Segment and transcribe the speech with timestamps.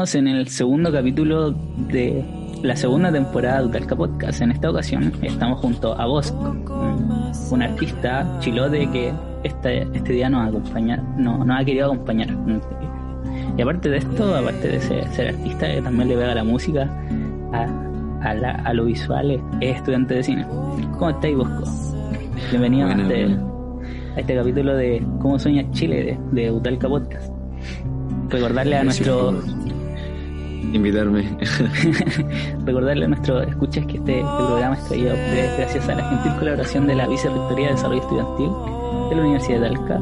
[0.00, 2.24] Estamos en el segundo capítulo de
[2.62, 4.40] la segunda temporada de Utalca Podcast.
[4.40, 9.12] En esta ocasión estamos junto a Bosco, un, un artista chilote que
[9.44, 12.30] este, este día nos, acompaña, no, nos ha querido acompañar.
[13.58, 16.88] Y aparte de esto, aparte de ser, ser artista, que también le pega la música,
[17.52, 17.66] a,
[18.26, 20.46] a, la- a lo visual, es estudiante de cine.
[20.98, 21.64] ¿Cómo estáis, Bosco?
[22.48, 23.82] Bienvenido Bueno, a, este, bueno.
[24.16, 27.30] a este capítulo de Cómo sueña Chile de, de Utalca Podcast.
[28.30, 29.59] Recordarle a Gracias nuestro por
[30.72, 31.36] invitarme.
[32.64, 35.14] Recordarle a nuestros escuchas que este, este programa es traído
[35.56, 38.50] gracias a la gentil colaboración de la Vicerrectoría de Desarrollo Estudiantil
[39.10, 40.00] de la Universidad de Talca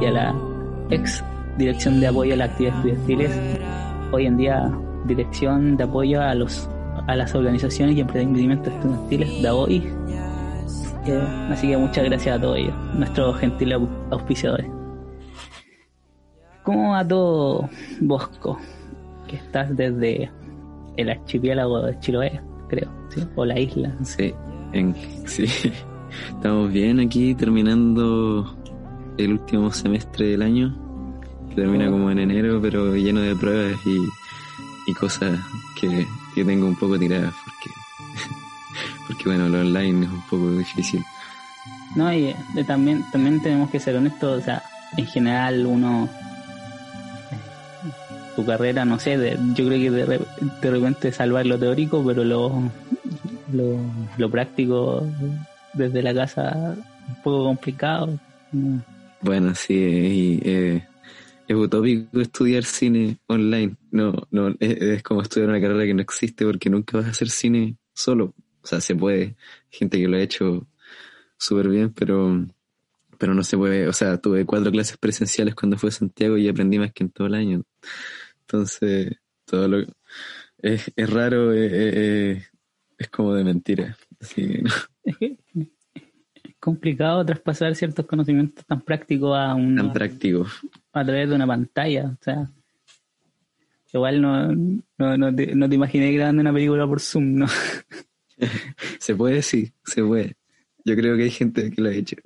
[0.00, 0.34] y a la
[0.90, 1.24] ex
[1.58, 3.30] Dirección de Apoyo a las Actividades Estudiantiles,
[4.12, 4.70] hoy en día
[5.06, 6.68] Dirección de Apoyo a los
[7.06, 9.82] a las organizaciones y emprendimientos estudiantiles de.
[11.06, 14.66] Eh, así que muchas gracias a todos ellos, nuestros gentiles au- auspiciadores.
[16.62, 17.68] ¿Cómo va todo,
[18.00, 18.58] Bosco?
[19.30, 20.28] Que estás desde
[20.96, 23.22] el archipiélago de Chiloé, creo, ¿sí?
[23.36, 23.94] O la isla.
[24.02, 24.34] Sí,
[24.72, 24.94] en-
[25.26, 25.44] sí.
[26.28, 28.56] Estamos bien aquí terminando
[29.16, 30.76] el último semestre del año,
[31.50, 31.92] que termina Oh.
[31.92, 35.38] como en enero, pero lleno de pruebas y, y cosas
[35.80, 37.70] que, que tengo un poco tiradas porque,
[39.06, 41.04] porque bueno, lo online es un poco difícil.
[41.94, 44.62] No, y eh, también, también tenemos que ser honestos, o sea,
[44.96, 46.08] en general uno
[48.36, 50.20] tu carrera, no sé, de- yo creo que de,
[50.62, 52.70] de repente salvar lo teórico, pero lo,
[53.52, 55.06] lo, práctico
[55.74, 56.76] desde la casa
[57.08, 58.18] un poco complicado.
[59.20, 60.86] Bueno, sí, y, eh,
[61.46, 63.76] es utópico estudiar cine online.
[63.90, 67.10] No, no, es, es como estudiar una carrera que no existe porque nunca vas a
[67.10, 68.34] hacer cine solo.
[68.62, 69.36] O sea, se puede,
[69.70, 70.66] gente que lo ha hecho
[71.36, 72.46] súper bien, pero,
[73.18, 73.88] pero no se puede.
[73.88, 77.10] O sea, tuve cuatro clases presenciales cuando fue a Santiago y aprendí más que en
[77.10, 77.62] todo el año.
[78.52, 79.12] Entonces,
[79.44, 79.78] todo lo
[80.58, 82.48] es, es raro, es
[83.12, 83.96] como de mentira.
[84.20, 84.70] Así no,
[85.04, 90.46] Es que es complicado traspasar ciertos conocimientos tan prácticos a un tan práctico.
[90.92, 92.06] a través de una pantalla.
[92.20, 92.50] O sea,
[93.92, 94.52] igual no,
[94.98, 97.46] no, no, te, no te imaginé grabando una película por Zoom, ¿no?
[98.98, 100.34] Se puede, sí, se puede.
[100.84, 102.16] Yo creo que hay gente que lo ha hecho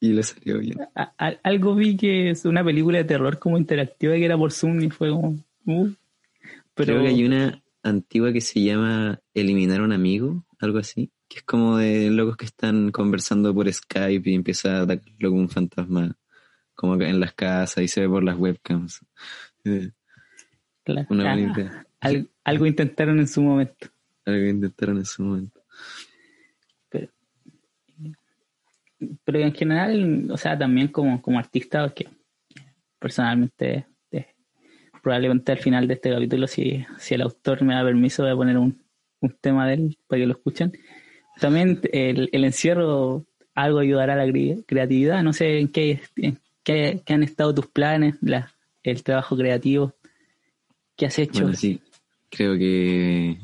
[0.00, 0.78] y le salió bien.
[0.94, 4.50] A- a- algo vi que es una película de terror como interactiva que era por
[4.52, 5.36] Zoom y fue como.
[5.66, 5.88] Uh,
[6.74, 11.10] pero Creo que hay una antigua que se llama Eliminar a un amigo, algo así,
[11.28, 15.42] que es como de locos que están conversando por Skype y empieza a atacarlo como
[15.42, 16.16] un fantasma,
[16.74, 19.00] como en las casas y se ve por las webcams.
[20.84, 21.06] Claro.
[21.10, 21.32] Una
[22.00, 23.88] al- algo intentaron en su momento.
[24.24, 25.60] Algo intentaron en su momento.
[26.88, 27.08] Pero,
[29.24, 31.92] pero en general, o sea, también como, como artista,
[32.98, 33.86] personalmente,
[35.08, 38.36] probablemente al final de este capítulo, si, si el autor me da permiso, voy a
[38.36, 38.78] poner un,
[39.20, 40.70] un tema de él para que lo escuchen.
[41.40, 43.24] También el, el encierro
[43.54, 45.22] algo ayudará a la cre- creatividad.
[45.22, 48.52] No sé en qué, en qué, qué han estado tus planes, la-
[48.82, 49.94] el trabajo creativo.
[50.94, 51.44] ¿Qué has hecho?
[51.44, 51.80] Bueno, sí,
[52.28, 53.38] creo que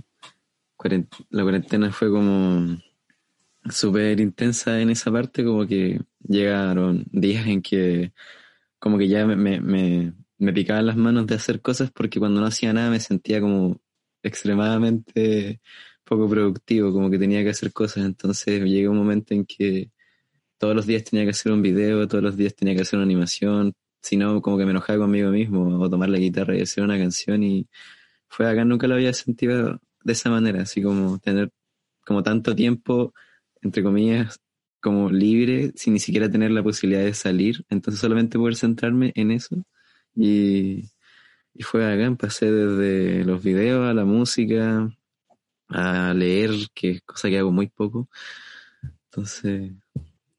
[1.31, 2.77] la cuarentena fue como
[3.71, 5.99] súper intensa en esa parte, como que
[6.29, 8.13] llegaron días en que
[8.79, 10.13] como que ya me, me,
[10.45, 13.81] me, picaban las manos de hacer cosas porque cuando no hacía nada me sentía como
[14.23, 15.61] extremadamente
[16.05, 19.91] poco productivo, como que tenía que hacer cosas, entonces llegué a un momento en que
[20.59, 23.05] todos los días tenía que hacer un video, todos los días tenía que hacer una
[23.05, 26.85] animación, si no como que me enojaba conmigo mismo o tomar la guitarra y hacer
[26.85, 27.69] una canción y
[28.29, 31.51] fue acá, nunca lo había sentido de esa manera, así como tener
[32.07, 33.15] como tanto tiempo,
[33.63, 34.41] entre comillas,
[34.81, 39.31] como libre, sin ni siquiera tener la posibilidad de salir, entonces solamente poder centrarme en
[39.31, 39.65] eso
[40.17, 40.91] y,
[41.55, 44.89] y fue acá, pasé desde los videos a la música,
[45.69, 48.09] a leer, que es cosa que hago muy poco,
[49.15, 49.71] entonces,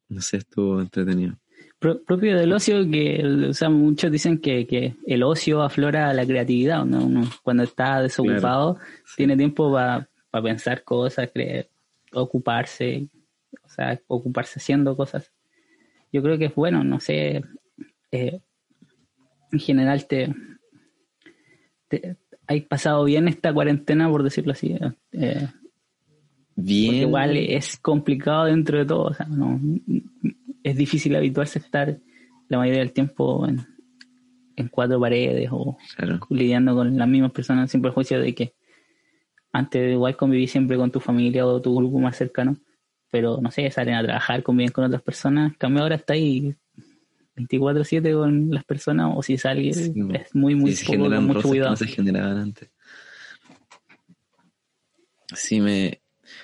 [0.10, 1.36] no sé, estuvo entretenido.
[1.80, 6.84] propio del ocio, que o sea, muchos dicen que, que el ocio aflora la creatividad.
[6.84, 7.06] ¿no?
[7.06, 8.78] Uno, cuando está desocupado,
[9.16, 10.10] tiene tiempo para
[10.44, 11.70] pensar cosas, creer,
[12.12, 13.08] ocuparse,
[13.64, 15.32] o sea, ocuparse haciendo cosas.
[16.12, 17.44] Yo creo que es bueno, no sé,
[18.12, 18.42] eh,
[19.52, 20.34] en general te,
[21.88, 24.78] te, hay pasado bien esta cuarentena, por decirlo así.
[25.12, 25.48] Eh,
[26.56, 26.96] bien.
[26.96, 29.60] igual es complicado dentro de todo, o sea, no,
[30.64, 32.00] es difícil habituarse a estar
[32.48, 33.66] la mayoría del tiempo en,
[34.72, 35.78] cuatro paredes o
[36.30, 38.56] lidiando con las mismas personas sin perjuicio de que
[39.52, 42.58] antes igual conviví siempre con tu familia o tu grupo más cercano,
[43.12, 46.56] pero no sé, salen a trabajar, conviven con otras personas, cambio ahora está ahí
[47.36, 49.92] 24/7 con las personas o si sale es
[50.34, 51.72] muy muy sí, poco, mucho cuidado.
[51.72, 52.70] no se generaban antes.
[55.34, 56.02] Sí me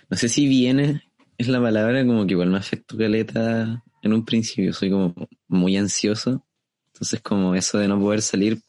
[0.10, 1.02] no sé si viene
[1.38, 5.14] es la palabra como que igual me afectó caleta en un principio, soy como
[5.48, 6.46] muy ansioso,
[6.94, 8.60] entonces como eso de no poder salir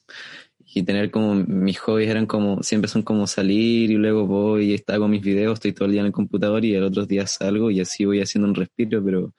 [0.75, 4.79] y tener como mis hobbies eran como, siempre son como salir y luego voy y
[4.79, 7.71] con mis videos, estoy todo el día en el computador y el otro día salgo
[7.71, 9.35] y así voy haciendo un respiro, pero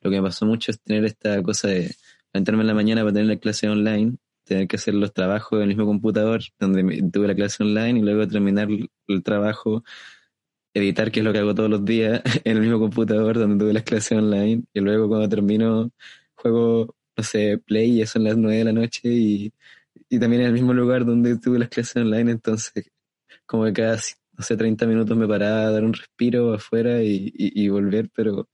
[0.00, 1.94] lo que me pasó mucho es tener esta cosa de
[2.32, 5.62] levantarme en la mañana para tener la clase online, tener que hacer los trabajos en
[5.62, 8.68] el mismo computador donde tuve la clase online y luego terminar
[9.08, 9.84] el trabajo,
[10.74, 13.72] editar, que es lo que hago todos los días, en el mismo computador donde tuve
[13.72, 14.64] las clases online.
[14.72, 15.90] Y luego cuando termino
[16.34, 19.52] juego, no sé, play y son las nueve de la noche y,
[20.08, 22.90] y también en el mismo lugar donde tuve las clases online, entonces
[23.46, 23.96] como que cada,
[24.36, 28.48] no sé, 30 minutos me paraba a dar un respiro afuera y, y volver, pero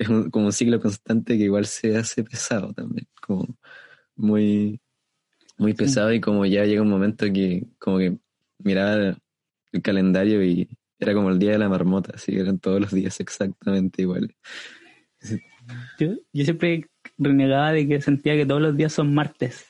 [0.00, 3.46] es como un ciclo constante que igual se hace pesado también, como
[4.16, 4.80] muy,
[5.58, 8.16] muy pesado y como ya llega un momento que como que
[8.58, 9.18] miraba
[9.72, 12.92] el calendario y era como el día de la marmota, así que eran todos los
[12.92, 14.30] días exactamente iguales.
[15.98, 16.88] Yo, yo siempre
[17.18, 19.66] renegaba de que sentía que todos los días son martes,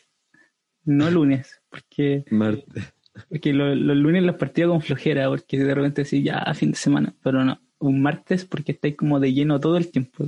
[0.84, 2.24] no lunes, porque...
[2.30, 2.94] Martes.
[3.28, 7.14] Porque los lunes los partía con flojera, porque de repente decía ya fin de semana,
[7.20, 10.24] pero no un martes porque estáis como de lleno todo el tiempo.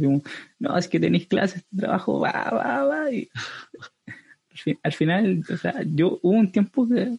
[0.59, 3.05] no, es que tenéis clases, trabajo, va, va, va.
[4.83, 7.17] al, final, o sea, yo hubo un tiempo que,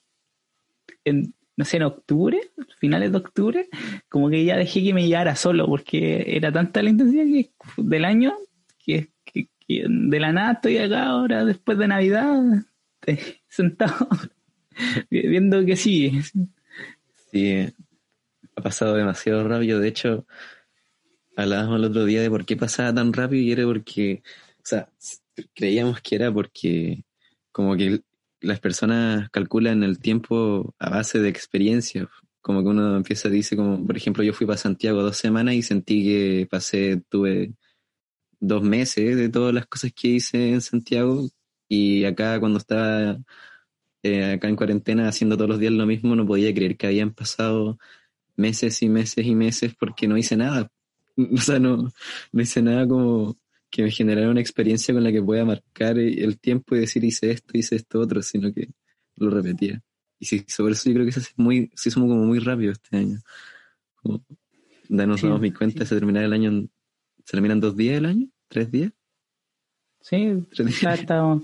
[1.05, 2.41] en, no sé, en octubre,
[2.77, 3.69] finales de octubre,
[4.09, 8.05] como que ya dejé que me llevara solo porque era tanta la intensidad que, del
[8.05, 8.33] año
[8.79, 9.09] que,
[9.67, 12.41] de la nada estoy acá ahora después de Navidad,
[13.47, 14.07] sentado,
[15.09, 16.21] viendo que sigue.
[17.31, 17.67] Sí,
[18.55, 19.79] ha pasado demasiado rápido.
[19.79, 20.25] De hecho,
[21.35, 24.23] hablábamos el otro día de por qué pasaba tan rápido y era porque,
[24.57, 24.89] o sea,
[25.55, 27.03] creíamos que era porque
[27.51, 28.01] como que
[28.41, 32.09] las personas calculan el tiempo a base de experiencia.
[32.41, 35.61] Como que uno empieza, dice como, por ejemplo, yo fui para Santiago dos semanas y
[35.61, 37.53] sentí que pasé, tuve
[38.39, 41.29] dos meses de todas las cosas que hice en Santiago
[41.69, 43.17] y acá cuando estaba
[44.03, 47.13] eh, acá en cuarentena haciendo todos los días lo mismo, no podía creer que habían
[47.13, 47.79] pasado
[48.35, 50.69] meses y meses y meses porque no hice nada.
[51.15, 51.91] O sea, no,
[52.31, 53.37] no hice nada como
[53.69, 57.31] que me generara una experiencia con la que pueda marcar el tiempo y decir hice
[57.31, 58.69] esto, hice esto otro, sino que
[59.17, 59.81] lo repetía.
[60.19, 62.71] Y sí, sobre eso yo creo que se hace muy, se hizo como muy rápido
[62.71, 63.19] este año.
[63.95, 64.23] Como,
[64.89, 66.67] nos damos mi cuenta, se termina el año,
[67.25, 68.27] ¿se terminan dos días el año?
[68.47, 68.91] ¿Tres días?
[70.01, 70.45] Sí,
[70.81, 71.43] ya estamos,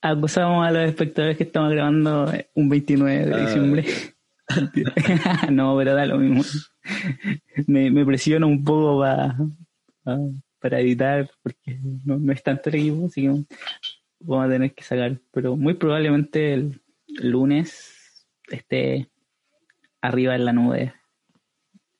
[0.00, 3.84] acusamos a los espectadores que estamos grabando un 29 de ah, diciembre.
[5.50, 6.42] no, pero da lo mismo.
[7.66, 13.28] Me, me presiono un poco para, editar, porque no, es tanto el equipo, así que
[14.20, 15.18] vamos a tener que sacar.
[15.32, 16.80] Pero muy probablemente el
[17.20, 19.08] lunes esté
[20.00, 20.94] arriba en la nube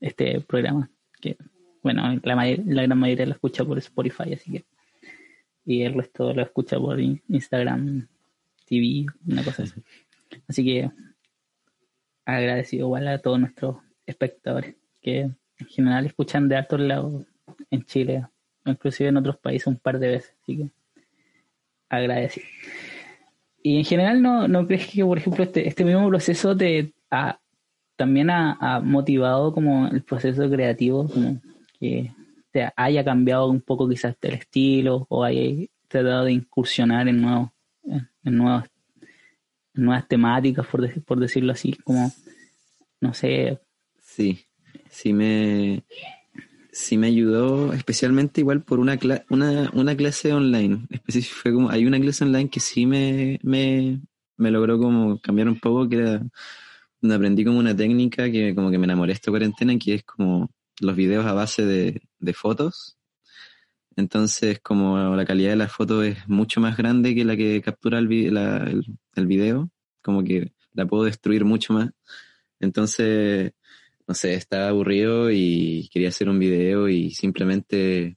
[0.00, 0.90] este programa.
[1.20, 1.36] Que,
[1.82, 4.64] bueno, la, la gran mayoría lo escucha por Spotify, así que.
[5.64, 8.08] Y el resto lo escucha por Instagram,
[8.66, 9.80] TV, una cosa así.
[10.48, 10.90] Así que
[12.24, 13.76] agradecido igual a todos nuestros
[14.06, 17.24] espectadores que en general escuchan de altos lados
[17.70, 18.26] en Chile,
[18.64, 20.70] inclusive en otros países un par de veces, así que
[21.88, 22.46] agradecido.
[23.62, 26.92] Y en general no, no crees que, por ejemplo, este, este mismo proceso te
[27.96, 31.40] también ha, motivado como el proceso creativo, como
[31.78, 32.12] que
[32.50, 37.50] te haya cambiado un poco quizás el estilo o haya tratado de incursionar en nuevos,
[37.84, 38.64] en nuevos
[39.74, 42.12] nuevas temáticas, por, por decirlo así, como,
[43.00, 43.60] no sé.
[44.00, 44.44] Sí,
[44.90, 45.84] sí me,
[46.72, 48.98] sí me ayudó, especialmente igual por una,
[49.30, 50.86] una, una clase online.
[51.30, 54.00] Fue como, hay una clase online que sí me, me,
[54.36, 56.22] me logró como cambiar un poco, que era
[57.00, 60.50] donde aprendí como una técnica que como que me enamoré esta cuarentena, que es como
[60.80, 62.96] los videos a base de, de fotos.
[63.96, 67.98] Entonces, como la calidad de la foto es mucho más grande que la que captura
[67.98, 68.10] el,
[69.14, 69.70] el, video,
[70.02, 71.90] como que la puedo destruir mucho más.
[72.60, 73.52] Entonces,
[74.06, 78.16] no sé, estaba aburrido y quería hacer un video y simplemente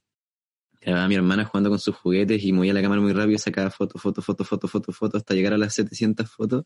[0.80, 3.70] grababa a mi hermana jugando con sus juguetes y movía la cámara muy rápido, sacaba
[3.70, 6.64] foto, foto, foto, foto, foto, foto, hasta llegar a las 700 fotos.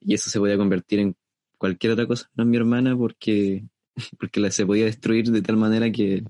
[0.00, 1.16] Y eso se podía convertir en
[1.58, 3.64] cualquier otra cosa, no mi hermana, porque,
[4.18, 6.24] porque la, se podía destruir de tal manera que,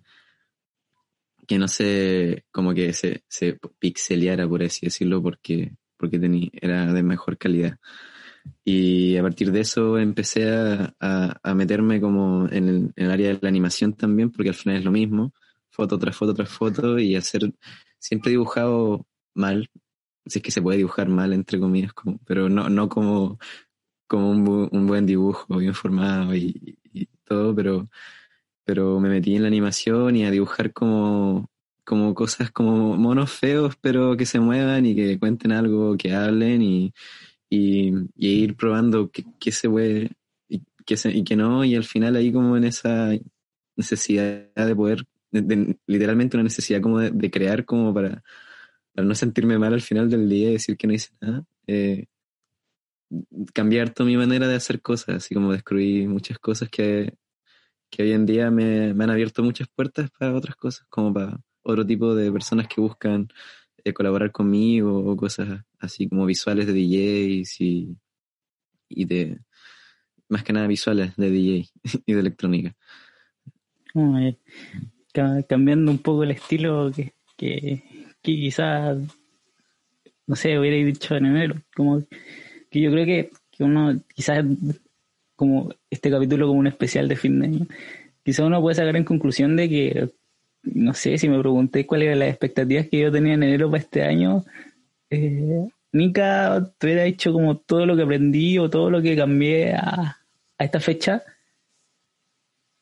[1.46, 6.92] que no sé, como que se, se pixeleara, por así decirlo, porque, porque tenía, era
[6.92, 7.78] de mejor calidad.
[8.64, 10.94] Y a partir de eso empecé a,
[11.42, 14.78] a, meterme como en el, en el, área de la animación también, porque al final
[14.78, 15.32] es lo mismo,
[15.70, 17.52] foto tras foto tras foto, y hacer,
[17.98, 19.70] siempre he dibujado mal,
[20.26, 23.38] si es que se puede dibujar mal, entre comillas, como, pero no, no como,
[24.06, 27.88] como un, un buen dibujo, bien formado y, y, todo, pero,
[28.64, 31.50] pero me metí en la animación y a dibujar como,
[31.84, 36.62] como cosas como monos feos, pero que se muevan y que cuenten algo, que hablen
[36.62, 36.92] y,
[37.50, 40.12] y, ir probando qué, se puede
[40.48, 43.10] y qué, se, y qué no, y al final ahí como en esa
[43.76, 45.06] necesidad de poder,
[45.86, 48.22] literalmente una necesidad como de, crear como para,
[48.94, 52.06] para, no sentirme mal al final del día y decir que no hice nada, eh,
[53.52, 57.14] cambiar toda mi manera de hacer cosas, así como descubrí muchas cosas que,
[57.92, 61.86] que hoy en día me, han abierto muchas puertas para otras cosas, como para otro
[61.86, 63.28] tipo de personas que buscan
[63.84, 67.96] eh, colaborar conmigo o cosas así como visuales de DJs y,
[69.04, 69.38] de,
[70.30, 71.68] más que nada visuales de DJ
[72.06, 72.74] y de electrónica.
[75.46, 77.84] cambiando un poco el estilo que, que,
[78.22, 78.96] quizás,
[80.26, 82.02] no sé, hubiera dicho en enero, como
[82.70, 84.46] que yo creo que, que uno quizás
[85.42, 87.66] como este capítulo como un especial de fin de año,
[88.24, 90.10] quizás uno puede sacar en conclusión de que
[90.62, 93.82] no sé, si me pregunté cuáles eran las expectativas que yo tenía en enero para
[93.82, 94.44] este año,
[95.10, 99.74] eh, Nika te hubiera dicho como todo lo que aprendí o todo lo que cambié
[99.74, 100.18] a,
[100.58, 101.22] esta fecha,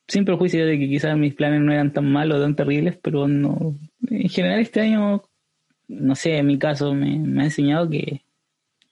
[0.07, 3.75] sin perjuicio de que quizás mis planes no eran tan malos, tan terribles, pero no,
[4.07, 5.23] en general este año,
[5.87, 8.21] no sé, en mi caso me, ha enseñado que,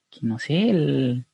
[0.10, 1.26] que, no sé, el,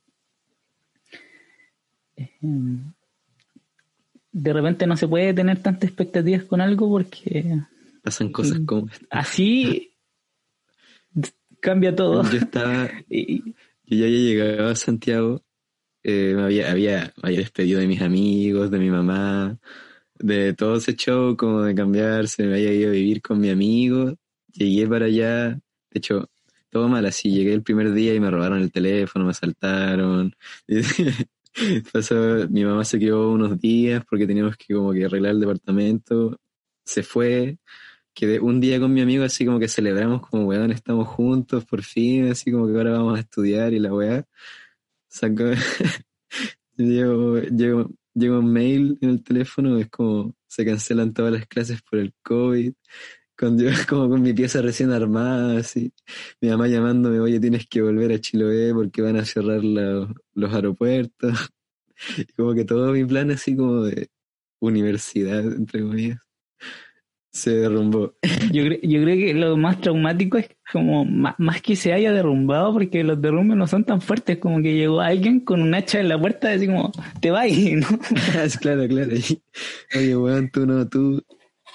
[4.31, 7.61] de repente no se puede tener tantas expectativas con algo porque...
[8.03, 8.89] Pasan cosas como...
[9.09, 9.91] Así
[11.61, 12.23] cambia todo.
[12.29, 12.89] Yo estaba...
[13.87, 15.43] Yo ya había llegado a Santiago,
[16.01, 19.59] eh, me había, había, había despedido de mis amigos, de mi mamá,
[20.15, 24.15] de todo ese show como de cambiarse, me había ido a vivir con mi amigo,
[24.51, 25.59] llegué para allá, de
[25.93, 26.29] hecho,
[26.69, 30.35] todo mal así, llegué el primer día y me robaron el teléfono, me asaltaron.
[31.93, 32.15] Pasó,
[32.49, 36.39] mi mamá se quedó unos días porque teníamos que como que arreglar el departamento.
[36.83, 37.57] Se fue.
[38.13, 41.83] Quedé un día con mi amigo así como que celebramos como weón, estamos juntos por
[41.83, 44.25] fin, así como que ahora vamos a estudiar y la weá.
[45.09, 45.45] Sacó,
[46.77, 47.89] llegó,
[48.39, 52.73] un mail en el teléfono, es como se cancelan todas las clases por el COVID.
[53.37, 53.57] Con,
[53.89, 55.91] como con mi pieza recién armada, así.
[56.41, 61.33] Mi mamá llamándome, oye, tienes que volver a Chiloé porque van a cerrar los aeropuertos.
[62.17, 64.09] Y como que todo mi plan así como de
[64.59, 66.19] universidad, entre comillas,
[67.35, 68.13] se derrumbó.
[68.53, 73.03] Yo, yo creo que lo más traumático es como más, que se haya derrumbado porque
[73.03, 76.19] los derrumbes no son tan fuertes como que llegó alguien con un hacha en la
[76.19, 77.87] puerta y así como, te vas, ¿no?
[78.61, 79.11] claro, claro.
[79.95, 81.23] Oye, weón, tú no, tú,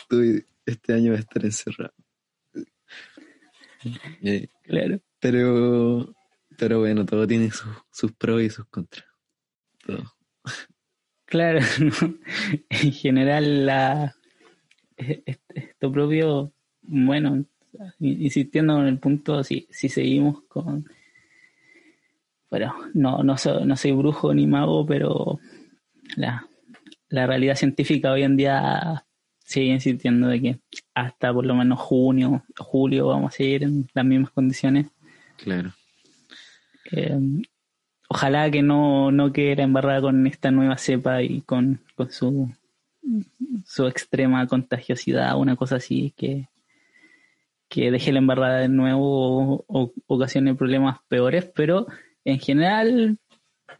[0.08, 0.22] tú
[0.72, 1.94] este año vas a estar encerrado.
[4.64, 5.00] Claro.
[5.20, 6.14] Pero,
[6.58, 7.50] pero bueno, todo tiene
[7.90, 9.06] sus pros y sus contras.
[9.86, 10.04] Todo.
[11.24, 11.60] Claro,
[12.68, 14.14] en general la
[14.96, 17.44] esto propio, bueno,
[18.00, 20.84] insistiendo en el punto, si, si seguimos con,
[22.50, 25.38] bueno, no, no, no soy brujo ni mago, pero
[26.16, 26.46] la,
[27.08, 29.06] la realidad científica hoy en día
[29.50, 30.58] sigue insistiendo de que
[30.94, 34.86] hasta por lo menos junio, julio vamos a seguir en las mismas condiciones.
[35.38, 35.72] Claro.
[36.92, 37.18] Eh,
[38.08, 41.80] ojalá que no, no quede embarrada con esta nueva cepa y con,
[42.10, 42.48] su,
[43.66, 46.46] su extrema contagiosidad, una cosa así, que,
[47.68, 51.88] que deje la embarrada de nuevo o, ocasione problemas peores, pero
[52.24, 53.18] en general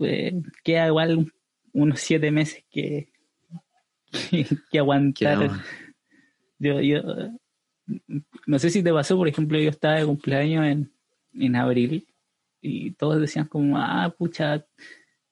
[0.01, 0.33] eh,
[0.65, 1.33] queda igual
[1.73, 3.10] unos siete meses que,
[4.71, 5.51] que, aguantar.
[6.59, 7.03] Yo, yo,
[8.47, 10.93] no sé si te pasó, por ejemplo, yo estaba de cumpleaños en,
[11.35, 12.07] en abril
[12.61, 14.65] y todos decían como, ah, pucha,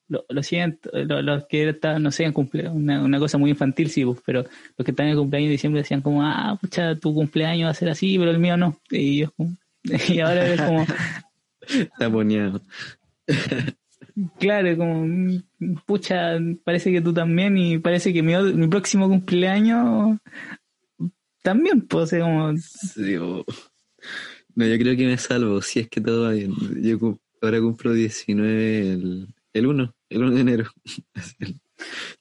[0.08, 3.90] lo, lo siento, los que estaban, no sé, en cumpleaños, una, una, cosa muy infantil,
[3.90, 4.42] sí, pues, pero
[4.76, 7.74] los que estaban en cumpleaños de diciembre decían como, ah, pucha, tu cumpleaños va a
[7.74, 8.80] ser así, pero el mío no.
[8.90, 9.32] Y, yo,
[10.08, 10.86] y ahora es como...
[11.68, 12.62] Está poneado.
[14.38, 15.42] Claro, como,
[15.86, 20.18] pucha, parece que tú también y parece que mi, mi próximo cumpleaños
[21.42, 22.52] también, pues, como...
[24.54, 26.52] No, yo creo que me salvo, si es que todo va bien.
[26.82, 30.70] Yo ahora cumplo 19 el, el 1, el 1 de enero.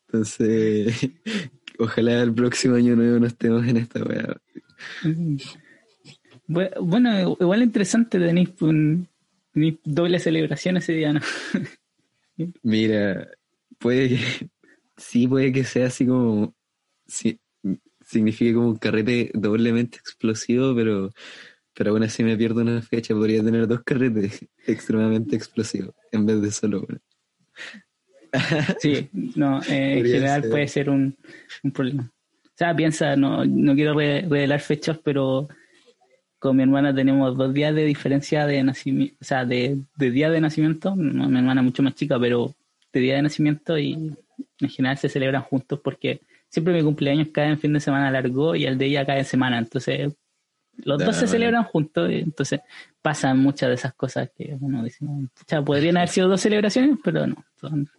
[0.08, 1.10] Entonces,
[1.80, 4.38] ojalá el próximo año nuevo no estemos en esta weá.
[6.48, 9.08] Bueno, igual interesante tenéis un,
[9.84, 11.22] doble celebración ese día, ¿no?
[12.62, 13.28] Mira,
[13.80, 14.18] puede que,
[14.98, 16.56] sí puede que sea así como,
[17.08, 17.40] sí,
[18.06, 21.12] signifique como un carrete doblemente explosivo, pero,
[21.74, 26.42] pero aún así me pierdo una fecha, podría tener dos carretes extremadamente explosivos en vez
[26.42, 27.00] de solo uno.
[28.80, 31.16] Sí, no, eh, en general puede ser un,
[31.64, 32.12] un, problema.
[32.44, 35.48] O sea, piensa, no, no quiero revelar fechas, pero
[36.40, 40.30] con mi hermana tenemos dos días de diferencia de nacimiento, o sea, de, de día
[40.30, 42.54] de nacimiento, mi hermana mucho más chica, pero
[42.94, 44.16] de día de nacimiento y
[44.60, 48.56] en general se celebran juntos porque siempre mi cumpleaños cae en fin de semana largo
[48.56, 50.14] y el de ella cae en semana, entonces
[50.78, 52.62] los dos se celebran juntos, y entonces
[53.02, 55.06] pasan muchas de esas cosas que uno dice,
[55.48, 57.44] sea, podrían haber sido dos celebraciones, pero no.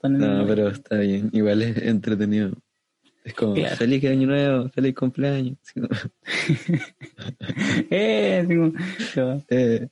[0.02, 2.52] no, pero está bien, igual es entretenido.
[3.28, 5.58] Es como, feliz año nuevo, feliz cumpleaños.
[7.90, 8.46] eh,
[9.50, 9.88] eh,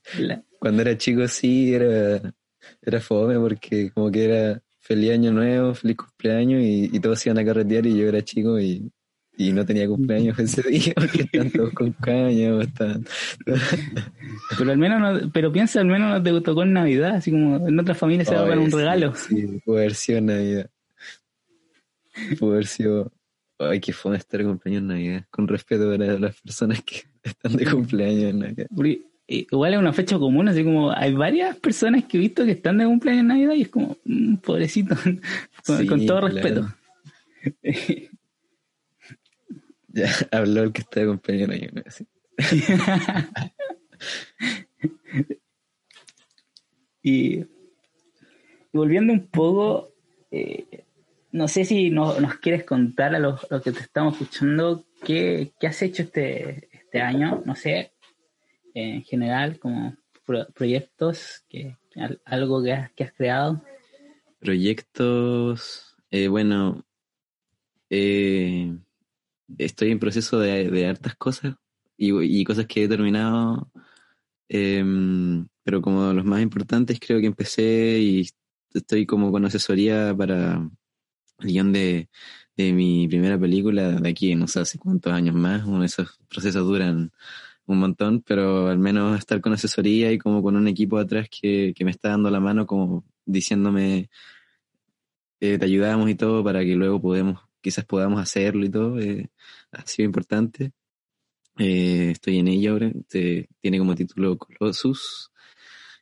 [0.57, 2.33] cuando era chico sí era,
[2.81, 7.37] era fome porque como que era feliz año nuevo, feliz cumpleaños y, y todos iban
[7.37, 8.91] a carretear y yo era chico y
[9.37, 13.05] y no tenía cumpleaños ese día porque están todos con caña están...
[14.57, 17.67] pero al menos no, pero piensa al menos no te tocó en Navidad así como
[17.67, 19.13] en otras familias se va a dar un regalo.
[19.13, 20.71] sí, puede haber sido Navidad.
[22.39, 23.11] Puede haber sido
[23.59, 27.65] ay qué fue estar cumpleaños en Navidad con respeto para las personas que están de
[27.65, 28.67] cumpleaños en Navidad
[29.27, 32.77] igual es una fecha común, así como hay varias personas que he visto que están
[32.77, 34.95] de cumpleaños en Navidad y es como, mm, pobrecito,
[35.65, 36.73] con, todo respeto.
[39.89, 41.71] Ya, habló el que está de compañero ahí.
[47.01, 47.45] y,
[48.71, 49.91] volviendo un poco,
[50.29, 50.85] eh,
[51.37, 56.01] no sé si nos quieres contar a los, que te estamos escuchando qué, has hecho
[56.01, 57.93] este, este año, no sé,
[58.73, 59.95] en general, como
[60.55, 61.77] proyectos, que,
[62.25, 63.63] algo que has, que has creado.
[64.39, 66.83] Proyectos, eh, bueno,
[67.91, 68.75] eh,
[69.59, 71.55] estoy en proceso de, de hartas cosas
[71.97, 73.71] y, y, cosas que he terminado,
[74.49, 78.27] em, pero como los más importantes creo que empecé y
[78.73, 80.67] estoy como con asesoría para
[81.39, 82.09] el guion de,
[82.55, 87.11] de mi primera película de aquí, no sé hace cuántos años más, esos procesos duran
[87.67, 91.73] un montón, pero al menos estar con asesoría y como con un equipo atrás que,
[91.75, 94.09] que me está dando la mano, como diciéndome,
[95.39, 99.29] eh, te ayudamos y todo para que luego podemos quizás podamos hacerlo y todo, eh,
[99.71, 100.71] ha sido importante.
[101.59, 105.31] Eh, estoy en ella ahora, tiene como título Colossus,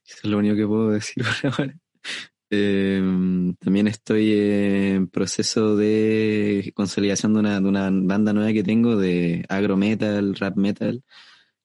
[0.05, 1.75] eso es lo único que puedo decir por ahora.
[2.49, 8.95] Em, también estoy en proceso de consolidación de una, de una banda nueva que tengo
[8.95, 11.03] de agro metal, rap metal,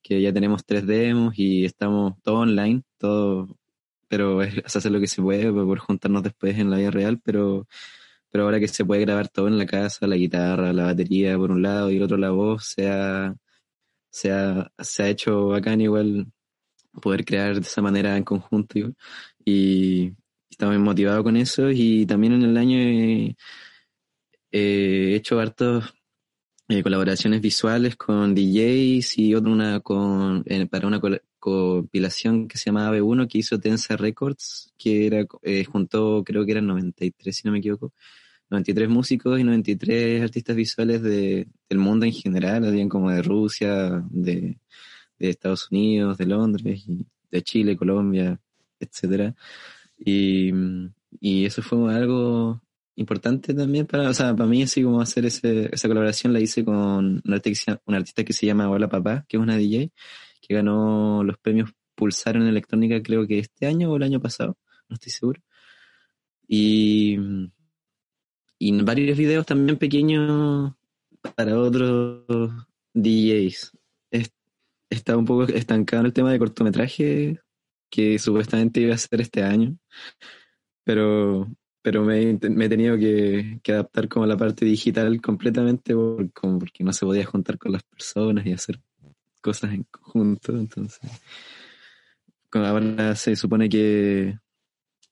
[0.03, 3.59] que ya tenemos tres demos y estamos todo online, todo,
[4.09, 7.66] pero es, hacer lo que se puede por juntarnos después en la vida real, pero
[8.31, 11.51] pero ahora que se puede grabar todo en la casa, la guitarra, la batería por
[11.51, 13.35] un lado y el otro la voz, se ha,
[14.11, 16.27] se ha, se hecho bacán igual
[17.03, 18.79] poder crear de esa manera en conjunto
[19.45, 20.12] y,
[20.50, 23.36] estamos motivados con eso y también en el año he,
[25.14, 25.94] hecho hartos
[26.68, 31.00] eh, colaboraciones visuales con DJs y otra una con, para una
[31.38, 36.52] compilación que se llamaba B1 que hizo Tensa Records, que era, eh, juntó, creo que
[36.52, 37.92] eran 93 si no me equivoco,
[38.50, 44.04] 93 músicos y 93 artistas visuales de, del mundo en general, habían como de Rusia,
[44.10, 44.58] de,
[45.18, 46.84] Estados Unidos, de Londres,
[47.30, 48.40] de Chile, Colombia,
[48.80, 49.34] etcétera.
[50.02, 50.50] Y,
[51.20, 52.60] y eso fue algo
[52.96, 56.64] importante también para, o sea, para mí así como hacer ese, esa colaboración la hice
[56.64, 59.92] con una artista, una artista que se llama Hola Papá, que es una DJ,
[60.40, 64.56] que ganó los premios Pulsar en electrónica creo que este año o el año pasado,
[64.88, 65.42] no estoy seguro.
[66.48, 67.18] Y,
[68.58, 70.72] y varios videos también pequeños
[71.36, 72.24] para otros
[72.94, 73.72] DJs.
[74.88, 77.40] Está un poco estancado el tema de cortometraje
[77.90, 79.76] que supuestamente iba a ser este año,
[80.85, 81.48] pero
[81.83, 86.31] pero me, me he tenido que, que, adaptar como a la parte digital completamente por,
[86.33, 88.81] como porque no se podía juntar con las personas y hacer
[89.40, 90.53] cosas en conjunto.
[90.53, 91.00] Entonces,
[92.53, 94.38] ahora se supone que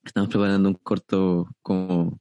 [0.05, 2.19] estamos preparando un corto como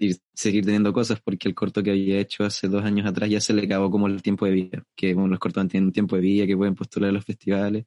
[0.00, 3.40] y seguir teniendo cosas porque el corto que había hecho hace dos años atrás ya
[3.40, 6.16] se le acabó como el tiempo de vida, que bueno, los cortos tienen un tiempo
[6.16, 7.84] de vida, que pueden postular a los festivales.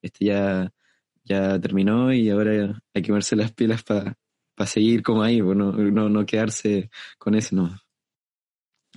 [0.00, 0.72] Este ya,
[1.24, 4.16] ya terminó y ahora hay que verse las pilas para
[4.66, 7.76] seguir como ahí, pues no, no, quedarse con eso, no.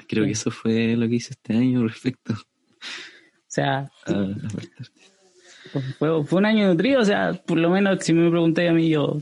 [0.08, 2.34] Creo que eso fue lo que hice este año respecto.
[2.34, 3.90] O sea,
[5.98, 8.90] fue, fue un año nutrido, o sea, por lo menos si me preguntáis a mí,
[8.90, 9.18] yo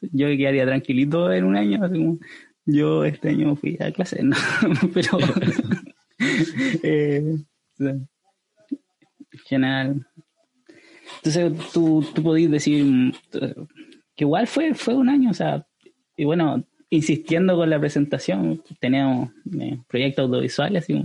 [0.00, 1.80] yo quedaría tranquilito en un año.
[2.64, 4.36] yo este año fui a clase, no,
[4.92, 5.18] pero
[6.82, 7.36] eh,
[7.78, 8.08] en
[9.44, 10.06] general.
[11.22, 15.66] Entonces tú, tú podías decir que igual fue, fue un año, o sea,
[16.16, 21.04] y bueno, insistiendo con la presentación, teníamos eh, proyectos audiovisuales, así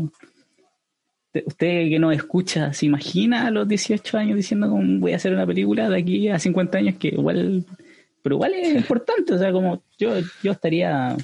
[1.46, 5.34] usted que nos escucha, ¿se imagina a los 18 años diciendo cómo voy a hacer
[5.34, 7.66] una película de aquí a 50 años que igual
[8.24, 11.16] pero igual es importante, o sea, como yo, yo estaría,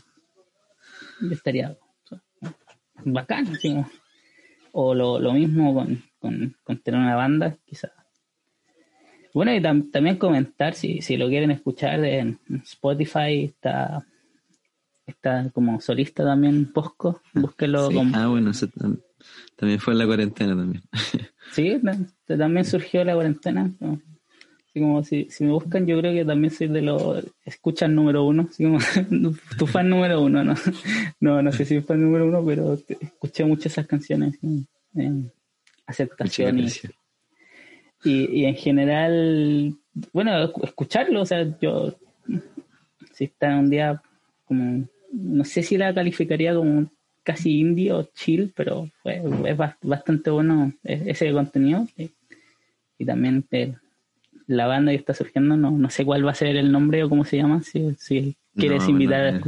[1.21, 1.77] yo estaría
[3.05, 3.47] bacán,
[4.73, 6.03] o lo, lo mismo con,
[6.63, 7.91] con, tener una banda, quizás.
[9.33, 14.05] Bueno, y también comentar, si, si lo quieren escuchar, en Spotify está,
[15.05, 18.15] está como solista también Posco, búsquelo como...
[18.15, 18.51] Ah, bueno,
[19.55, 20.83] también fue en la cuarentena también.
[21.51, 21.79] sí,
[22.25, 23.71] también surgió la cuarentena
[24.79, 28.47] como si, si me buscan, yo creo que también soy de los escuchan número uno,
[28.49, 28.79] así como
[29.57, 30.55] tu fan número uno, ¿no?
[31.19, 34.37] No, no sé si fan número uno, pero escuché muchas esas canciones.
[34.95, 35.31] en
[35.85, 36.67] aceptación y,
[38.03, 39.75] y, en general,
[40.13, 41.95] bueno, escucharlo, o sea, yo,
[43.13, 44.01] si está un día
[44.45, 46.89] como, no sé si la calificaría como
[47.23, 51.87] casi indie o chill, pero es bastante bueno ese contenido.
[51.97, 52.09] Y,
[52.97, 53.75] y también el,
[54.47, 57.09] la banda que está surgiendo, no, no sé cuál va a ser el nombre o
[57.09, 59.41] cómo se llama, si, si quieres invitar a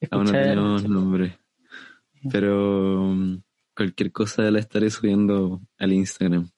[0.00, 0.56] escuchar.
[0.56, 1.38] no nombre.
[2.30, 3.40] Pero um,
[3.76, 6.50] cualquier cosa la estaré subiendo al Instagram.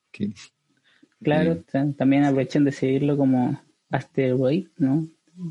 [1.22, 1.62] Claro,
[1.96, 5.06] también aprovechen de seguirlo como Asteroid, ¿no?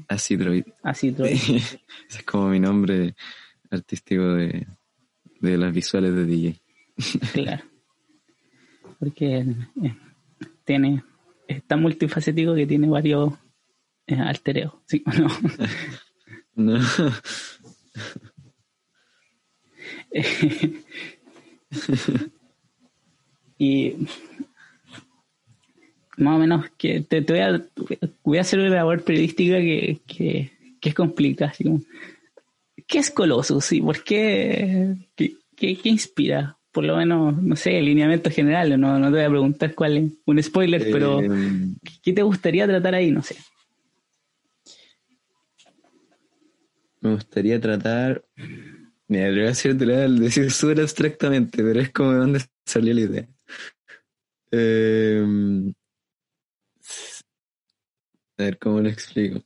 [0.07, 0.65] Acidroid.
[0.83, 1.31] Acidroid.
[1.33, 3.15] Ese es como mi nombre
[3.71, 4.67] artístico de,
[5.41, 6.61] de las visuales de DJ.
[7.33, 7.63] claro.
[8.99, 9.95] Porque eh,
[10.65, 11.03] tiene
[11.49, 13.33] es tan multifacético que tiene varios
[14.05, 15.27] eh, altereos, ¿sí o no?
[16.77, 16.79] no.
[23.57, 24.07] y
[26.19, 27.65] más o menos que te, voy, a,
[28.23, 30.51] voy a hacer una labor periodística que, que,
[30.81, 31.53] es complicada.
[32.87, 33.71] ¿Qué es Colossus?
[33.73, 34.95] ¿Y por qué?
[35.15, 36.59] ¿Qué, qué inspira?
[36.71, 40.11] por lo menos, no sé, lineamiento general, no, no te voy a preguntar cuál es,
[40.25, 41.29] un spoiler, pero eh,
[42.03, 43.11] ¿qué te gustaría tratar ahí?
[43.11, 43.35] No sé.
[47.01, 48.23] Me gustaría tratar,
[49.07, 52.93] mira, le voy a decir, te decir súper abstractamente, pero es como de dónde salió
[52.93, 53.27] la idea.
[54.51, 55.73] Em,
[58.39, 59.39] a ver, ¿cómo lo explico?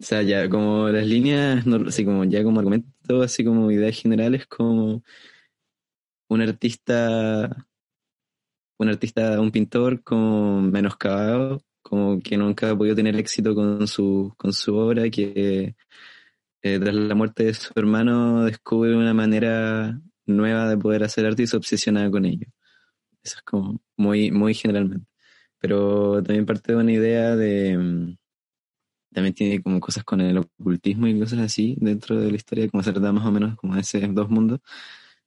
[0.00, 4.46] O sea, ya como las líneas, así como ya como argumento, así como ideas generales,
[4.46, 5.02] como
[6.28, 7.66] un artista,
[8.78, 14.32] un artista, un pintor como menoscabado, como que nunca ha podido tener éxito con su,
[14.36, 15.74] con su obra, que
[16.62, 21.42] eh, tras la muerte de su hermano descubre una manera nueva de poder hacer arte
[21.44, 22.46] y se obsesiona con ello.
[23.22, 25.07] Eso es como muy, muy generalmente.
[25.60, 27.76] Pero también parte de una idea de...
[27.78, 28.16] Mm,
[29.12, 32.82] también tiene como cosas con el ocultismo y cosas así dentro de la historia, como
[32.82, 34.60] se trata más o menos como ese dos mundos.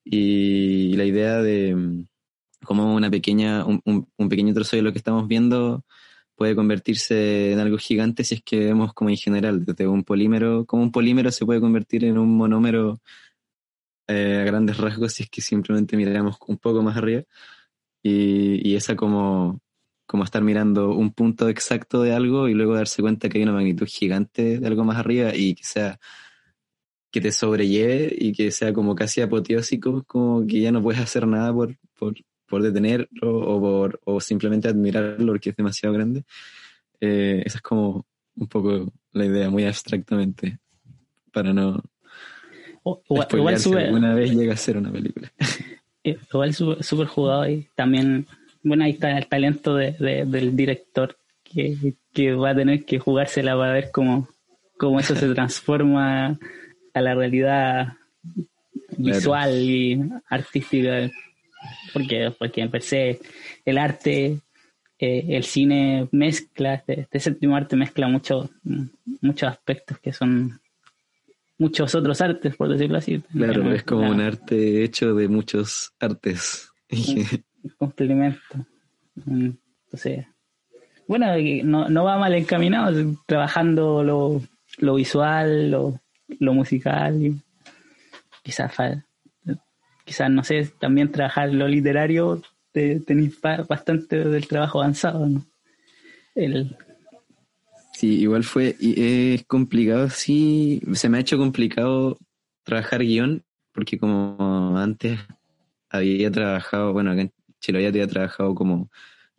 [0.04, 2.08] Y la idea de mm,
[2.66, 5.84] cómo una pequeña, un, un, pequeño trozo de lo que estamos viendo
[6.36, 10.66] puede convertirse en algo gigante si es que vemos como en general, desde un polímero,
[10.66, 13.02] como un polímero se puede convertir en un monómero
[14.08, 17.24] eh, a grandes rasgos si es que simplemente miramos un poco más arriba.
[18.04, 19.62] Y, y esa como,
[20.12, 23.54] como estar mirando un punto exacto de algo y luego darse cuenta que hay una
[23.54, 26.02] magnitud gigante de algo más arriba y que sea
[27.10, 31.26] que te sobrelleve y que sea como casi apoteósico, como que ya no puedes hacer
[31.26, 32.14] nada por, por,
[32.46, 36.26] por detenerlo o, por, o simplemente admirarlo porque es demasiado grande.
[37.00, 40.60] Eh, esa es como un poco la idea, muy abstractamente,
[41.32, 41.82] para no...
[42.84, 45.32] O, igual super, alguna vez llega a ser una película.
[46.04, 48.26] Eh, igual súper jugado y también,
[48.64, 49.94] bueno, ahí está el talento de,
[50.26, 54.28] del director que, que va a tener que jugársela para ver cómo
[54.82, 56.40] cómo eso se transforma
[56.96, 57.94] a la realidad
[58.98, 61.08] visual y artística.
[61.94, 63.20] Porque, porque per se
[63.64, 64.40] el arte,
[64.98, 68.50] eh, el cine mezcla, este, este, séptimo arte mezcla mucho,
[69.22, 70.60] muchos aspectos que son
[71.60, 73.22] muchos otros artes, por decirlo así.
[73.32, 76.72] Claro, es como un arte hecho de muchos artes.
[77.78, 78.66] Complemento.
[79.26, 80.26] Entonces,
[81.08, 81.28] bueno,
[81.64, 84.42] no, no va mal encaminado, trabajando lo,
[84.78, 86.00] lo visual, lo,
[86.40, 87.34] lo musical,
[88.44, 88.74] quizás,
[90.06, 95.46] quizás, no sé, también trabajar lo literario, tenéis bastante del trabajo avanzado, ¿no?
[96.34, 96.78] El,
[98.02, 102.18] Sí, igual fue, es complicado, sí, se me ha hecho complicado
[102.64, 103.44] trabajar guion,
[103.74, 105.20] porque como antes
[105.88, 108.90] había trabajado, bueno, acá en Chile había trabajado como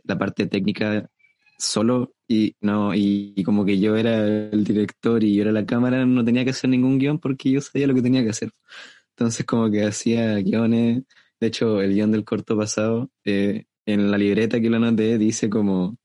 [0.05, 1.11] la parte técnica
[1.59, 6.07] solo y no y, como que yo era el director y yo era la cámara,
[6.07, 8.53] no tenía que hacer ningún guion porque yo sabía lo que tenía que hacer.
[9.11, 11.05] Entonces como que hacía guiones,
[11.41, 15.51] de hecho el guion del corto pasado, eh, en la libreta que lo anoté dice
[15.51, 15.99] como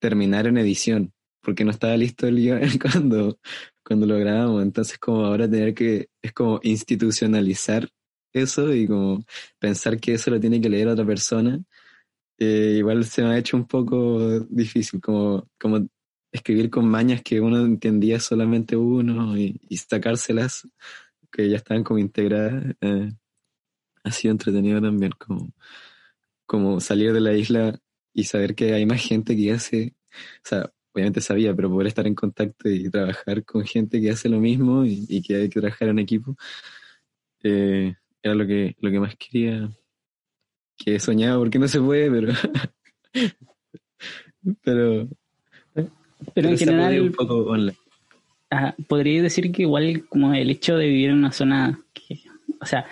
[0.00, 3.38] terminar en edición, porque no estaba listo el guion cuando,
[3.84, 7.88] cuando lo grabamos, entonces como ahora tener que, es como institucionalizar
[8.36, 9.24] eso y como
[9.58, 11.60] pensar que eso lo tiene que leer otra persona
[12.38, 15.88] eh, igual se me ha hecho un poco difícil, como, como
[16.30, 20.68] escribir con mañas que uno entendía solamente uno y, sacárselas
[21.32, 22.76] que ya estaban como integradas.
[22.80, 23.12] Eh,
[24.04, 25.52] ha sido entretenido también, como,
[26.46, 27.80] como salir de la isla
[28.12, 29.94] y saber que hay más gente que hace,
[30.44, 34.28] o sea, obviamente sabía, pero poder estar en contacto y trabajar con gente que hace
[34.28, 36.36] lo mismo y, que hay que trabajar en equipo,
[37.42, 39.68] eh, era lo que, lo que más quería
[40.76, 42.32] que he soñado porque no se puede, pero.
[44.62, 45.08] pero.
[46.34, 47.00] Pero, en general.
[47.00, 47.56] Un poco
[48.88, 52.20] podría decir que igual como el hecho de vivir en una zona que,
[52.60, 52.86] o sea,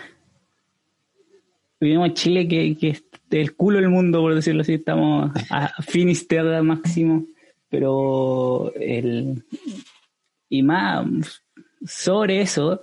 [1.80, 5.70] vivimos en Chile que, que es el culo del mundo, por decirlo así, estamos a
[5.82, 7.26] Finisterre máximo,
[7.68, 9.44] pero el
[10.48, 11.42] y más
[11.86, 12.82] sobre eso,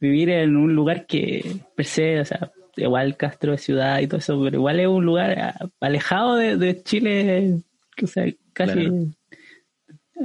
[0.00, 4.18] vivir en un lugar que per se, o sea, igual Castro de ciudad y todo
[4.18, 7.60] eso, pero igual es un lugar ah, alejado de, Chile,
[8.02, 8.88] o sea, casi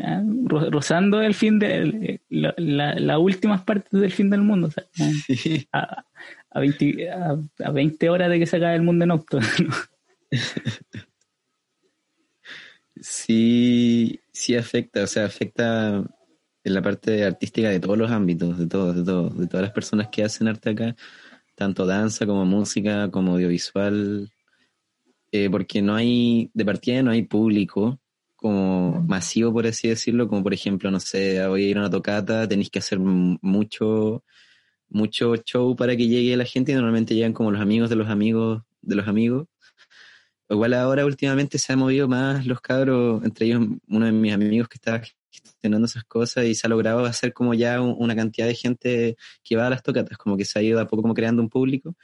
[0.01, 2.53] ah, rozando el fin de la,
[2.95, 4.86] las últimas partes del fin del mundo, o sea,
[5.71, 6.05] a,
[6.51, 9.39] a, 20, a, 20, horas de que se acabe el mundo en auto.
[13.03, 16.05] Sí, sí afecta, o sea, afecta
[16.63, 19.73] en la parte artística de todos los ámbitos, de todos, de todos, de todas las
[19.73, 20.95] personas que hacen arte acá
[21.56, 24.32] tanto danza como música, como audiovisual,
[25.32, 27.99] eh, porque no hay, de partida no hay público
[28.36, 31.89] como masivo, por así decirlo, como por ejemplo, no sé, voy a ir a una
[31.89, 34.23] tocata, tenéis que hacer mucho,
[34.89, 38.10] mucho show para que llegue la gente y normalmente llegan como los amigos de los
[38.10, 39.47] amigos de los amigos.
[40.49, 44.67] Igual ahora últimamente se han movido más los cabros, entre ellos uno de mis amigos
[44.67, 45.02] que está
[45.33, 49.55] gestionando esas cosas y se ha logrado hacer como ya una cantidad de gente que
[49.55, 51.95] va a las tocatas, como que se ha ido a poco como creando un público,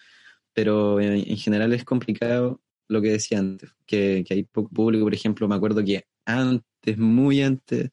[0.53, 5.47] pero en, general es complicado lo que decía antes, que, hay poco público, por ejemplo,
[5.47, 7.91] me acuerdo que antes, muy antes,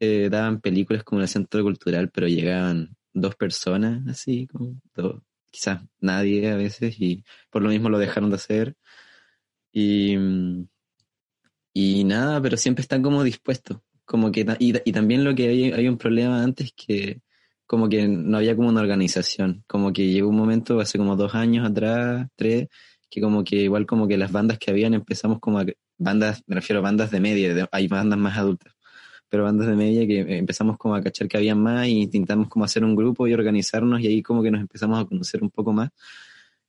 [0.00, 4.80] eh, daban películas como en el centro cultural, pero llegaban dos personas, así, como
[5.50, 8.76] quizás nadie a veces, y por lo mismo lo dejaron de hacer.
[9.72, 10.16] Y,
[11.72, 13.78] y nada, pero siempre están como dispuestos.
[14.08, 17.20] Como que, y, y también lo que hay, hay un problema antes que
[17.66, 21.34] como que no había como una organización, como que llegó un momento hace como dos
[21.34, 22.68] años atrás, tres,
[23.10, 25.66] que como que igual como que las bandas que habían empezamos como a,
[25.98, 28.74] bandas, me refiero a bandas de media, hay bandas más adultas,
[29.28, 32.64] pero bandas de media que empezamos como a cachar que había más y intentamos como
[32.64, 35.74] hacer un grupo y organizarnos y ahí como que nos empezamos a conocer un poco
[35.74, 35.90] más.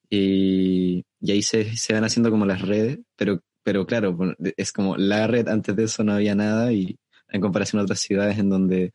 [0.09, 4.17] Y, y ahí se, se van haciendo como las redes, pero, pero claro,
[4.57, 6.99] es como la red, antes de eso no había nada y
[7.29, 8.93] en comparación a otras ciudades en donde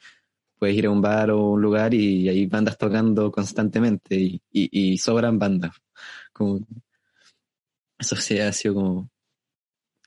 [0.58, 4.98] puedes ir a un bar o un lugar y hay bandas tocando constantemente y, y,
[4.98, 5.76] sobran bandas.
[6.32, 6.60] Como,
[7.98, 9.10] eso sí ha sido como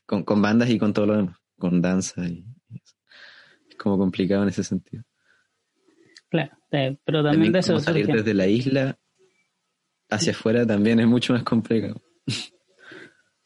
[0.06, 2.46] con, con, bandas y con todo lo demás, con danza y,
[3.70, 5.04] es como complicado en ese sentido.
[6.30, 8.98] Claro, pero también, de eso salir desde la isla
[10.10, 12.02] hacia afuera también es mucho más complicado.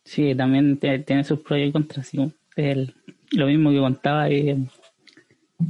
[0.03, 2.11] Sí, también tiene sus pros y contras.
[2.55, 2.95] El,
[3.31, 4.65] lo mismo que contaba de,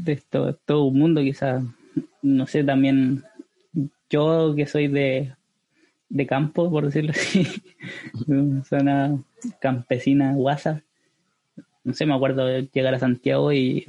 [0.06, 1.64] esto, todo un mundo quizás,
[2.22, 3.24] no sé, también
[4.10, 5.34] yo que soy de,
[6.10, 7.48] de campo, por decirlo así,
[8.66, 9.18] zona
[9.60, 10.84] campesina, guasa,
[11.84, 13.88] no sé, me acuerdo de llegar a Santiago y,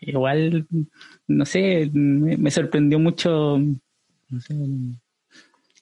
[0.00, 0.66] igual,
[1.26, 4.54] no sé, me, sorprendió mucho, no sé,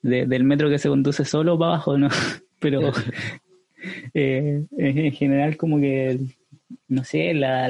[0.02, 2.08] del metro que se conduce solo para abajo, ¿no?
[2.60, 2.92] Pero
[4.14, 6.18] eh, en general como que,
[6.88, 7.68] no sé, la,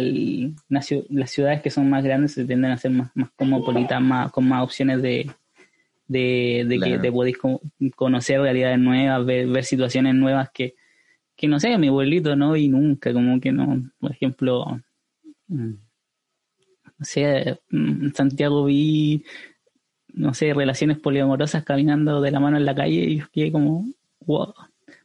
[0.69, 4.49] las ciudades que son más grandes se tienden a ser más, más cosmopolitas, más, con
[4.49, 5.31] más opciones de,
[6.07, 7.39] de, de que te podéis
[7.95, 10.75] conocer realidades nuevas, ver, ver situaciones nuevas que,
[11.37, 14.81] que no sé, mi abuelito no vi nunca, como que no, por ejemplo,
[15.49, 15.73] mm,
[16.99, 19.25] no sé, mm, en Santiago vi,
[20.13, 23.87] no sé, relaciones poliamorosas caminando de la mano en la calle y yo quedé como,
[24.21, 24.53] wow,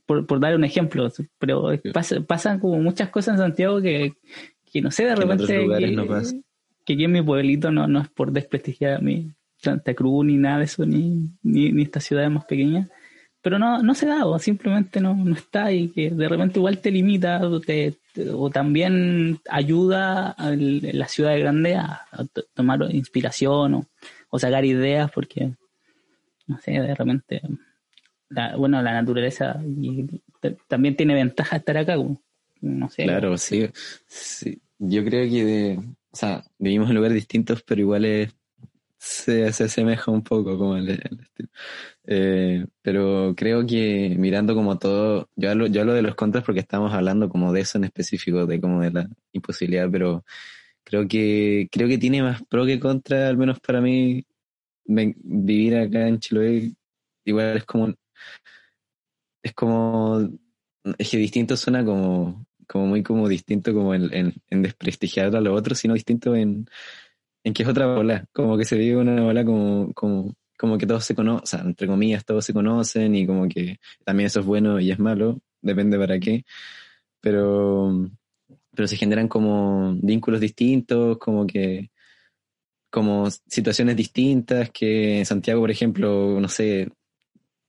[0.06, 1.72] por, por dar un ejemplo, pero
[2.28, 4.14] pasan como muchas cosas en Santiago que,
[4.72, 5.96] que no sé, de repente que,
[6.86, 10.38] que, aquí en mi pueblito no, no es por desprestigiar a mi Santa Cruz ni
[10.38, 12.88] nada de eso, ni, ni, ni estas ciudades más pequeñas,
[13.46, 16.80] pero no, no se da, o simplemente no, no está y que de repente igual
[16.80, 17.96] te limita o, te,
[18.34, 22.08] o también ayuda a la ciudad grande a,
[22.56, 23.86] tomar inspiración
[24.30, 25.52] o, sacar ideas porque,
[26.48, 27.42] no sé, de repente,
[28.58, 29.62] bueno, la naturaleza
[30.68, 31.96] también tiene ventaja estar acá,
[32.62, 33.04] no sé.
[33.04, 33.70] Claro, sí.
[34.78, 35.80] Yo creo que,
[36.12, 38.36] o sea, vivimos en lugares distintos, pero igual es
[39.06, 41.50] se, se asemeja un poco como el, estilo.
[42.06, 46.62] Eh, pero creo que mirando como todo, yo hablo, yo hablo de los contras porque
[46.62, 50.24] estamos hablando como de eso en específico, de como de la imposibilidad, pero
[50.84, 54.26] creo que, creo que tiene más pro que contra, al menos para mí,
[54.86, 56.74] vivir acá en Chiloé,
[57.26, 57.94] igual es como,
[59.44, 60.28] es como,
[60.98, 65.58] es que distinto suena como, como muy como distinto como en, en, desprestigiar a los
[65.58, 66.68] otros, sino distinto en,
[67.44, 70.88] en que es otra bola, como que se vive una bola como, como, como que
[70.88, 74.40] todos se conocen, o sea, entre comillas, todos se conocen y como que también eso
[74.40, 76.46] es bueno y es malo, depende para qué,
[77.22, 78.10] pero,
[78.76, 81.92] pero se generan como vínculos distintos, como que,
[82.90, 86.90] como situaciones distintas, que en Santiago, por ejemplo, no sé,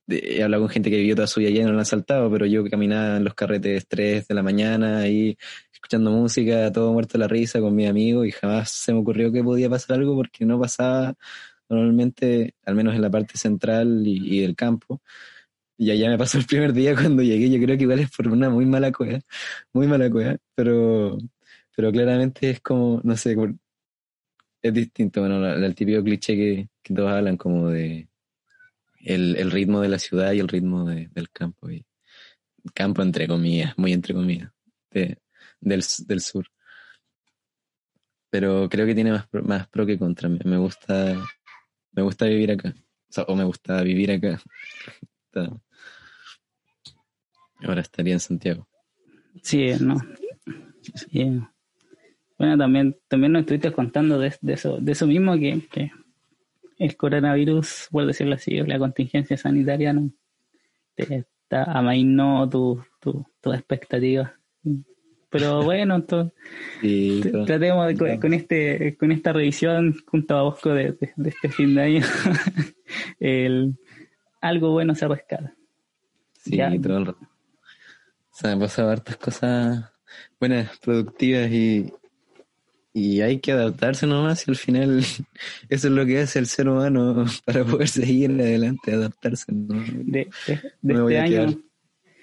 [0.09, 2.31] he hablado con gente que vivió toda su vida allá y no lo han saltado,
[2.31, 5.37] pero yo caminaba en los carretes 3 de la mañana ahí
[5.73, 9.33] escuchando música, todo muerto de la risa con mi amigo y jamás se me ocurrió
[9.33, 11.15] que podía pasar algo porque no pasaba
[11.69, 15.01] normalmente, al menos en la parte central y, del campo.
[15.79, 18.29] Y allá me pasó el primer día cuando llegué, yo creo que igual es por
[18.29, 19.21] una muy mala cueva,
[19.73, 21.19] muy mala cueva, pero,
[21.77, 23.37] pero claramente es como, no sé,
[24.63, 28.09] es distinto, bueno, el típico cliché que, que todos hablan como de
[29.07, 31.71] el, el, ritmo de la ciudad y el ritmo de, del campo.
[31.71, 31.85] Y
[32.75, 34.51] campo entre comillas, muy entre comillas,
[34.91, 35.19] de,
[35.61, 36.47] del, del sur.
[38.31, 40.29] Pero creo que tiene más, más pro que contra.
[40.29, 41.17] Me, gusta
[41.93, 42.75] me gusta vivir acá.
[43.29, 44.41] O, me gusta vivir acá.
[47.63, 48.69] Ahora estaría en Santiago.
[49.43, 49.97] Sí, no.
[52.39, 55.91] Bueno, también, también nos estuviste contando de, eso, de eso mismo que
[56.79, 60.11] el coronavirus, por decirlo así, la contingencia sanitaria, no
[60.95, 64.35] te está amainó tu, tu, tu expectativa.
[65.31, 66.33] Pero bueno, entonces,
[67.47, 72.05] tratemos con, este, con esta revisión junto a Bosco de, este fin de año,
[73.21, 73.75] el,
[74.41, 75.55] algo bueno se rescata.
[76.33, 77.21] Sí, todo el rato.
[77.21, 79.93] O sea, me pasado hartas cosas
[80.39, 81.91] buenas, productivas y,
[82.97, 85.01] y hay que adaptarse nomás y al final
[85.69, 89.53] eso es lo que hace el ser humano para poder seguir adelante, adaptarse.
[89.53, 89.75] ¿no?
[90.03, 90.31] De,
[90.83, 91.59] este año,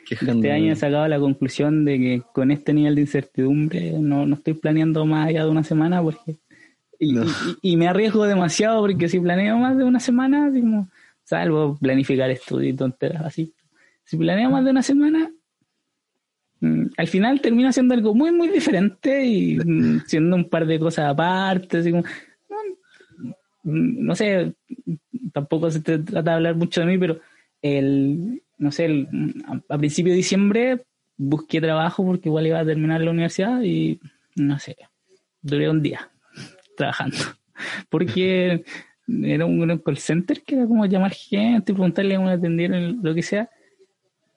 [0.09, 4.33] este año he sacado la conclusión de que con este nivel de incertidumbre no, no
[4.33, 6.39] estoy planeando más allá de una semana porque
[7.61, 10.51] y, me arriesgo demasiado porque si planeo más de una semana,
[11.23, 13.53] salvo planificar estudios y tonteras así.
[14.05, 15.31] Si planeo más de una semana,
[16.97, 21.05] al final termina siendo algo muy, muy diferente y mm, siendo un par de cosas
[21.05, 22.03] aparte, así como,
[23.63, 24.53] mm, no sé,
[25.33, 27.19] tampoco se trata de hablar mucho de mí, pero
[27.61, 29.07] el, no sé,
[29.69, 30.85] a, principio de diciembre
[31.17, 33.99] busqué trabajo porque igual iba a terminar la universidad y
[34.35, 34.75] no sé,
[35.41, 36.09] duré un día
[36.77, 37.17] trabajando.
[37.89, 38.63] Porque
[39.07, 43.13] era un, call center que era como llamar gente, y preguntarle a un atendieron, lo
[43.13, 43.49] que sea.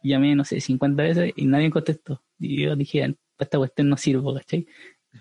[0.03, 2.23] Llamé, no sé, 50 veces y nadie contestó.
[2.39, 4.67] Y yo dije, esta cuestión no sirvo, ¿cachai?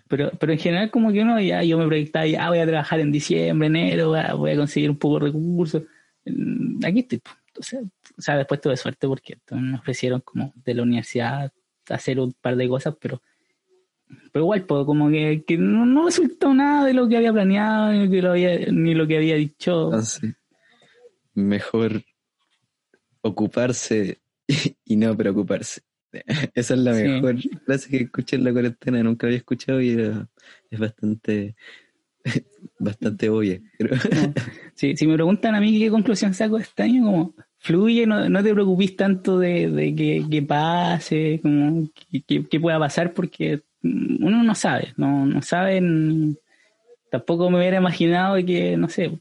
[0.08, 2.99] Pero, pero en general como que uno ya, yo me proyectaba, ya voy a trabajar
[2.99, 5.84] en diciembre, enero, voy a conseguir un poco de recursos.
[6.84, 7.22] Aquí estoy,
[7.58, 11.52] o sea, después tuve suerte porque me ofrecieron como de la universidad
[11.89, 13.22] hacer un par de cosas, pero,
[14.32, 18.10] pero igual, pues, como que, no, resultó nada de lo que había planeado, ni lo
[18.12, 19.91] que, había, ni lo que había dicho.
[19.93, 20.02] Ah,
[21.34, 22.04] Mejor
[23.22, 24.20] ocuparse
[24.86, 25.82] y no preocuparse.
[26.54, 29.89] Esa es la mejor frase que escuché en la cuarentena, nunca había escuchado y
[30.70, 31.56] es bastante
[32.80, 33.62] bastante obvia.
[34.74, 38.54] si me preguntan a mí qué conclusión saco este año, como fluye, no, no te
[38.54, 41.89] preocupes tanto de, de que, que, pase, como
[42.28, 45.82] que, que, pueda pasar, porque uno no sabe, no, no sabe,
[47.12, 49.20] tampoco me hubiera imaginado que, no sé,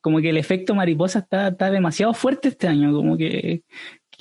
[0.00, 3.62] como que el efecto mariposa está, está demasiado fuerte este año, como que,